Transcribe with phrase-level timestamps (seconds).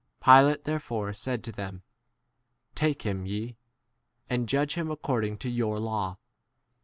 [0.19, 1.83] 31 Pilate therefore said to them,
[2.73, 3.55] Take him, ye
[3.89, 6.17] *, and judge him according to your law.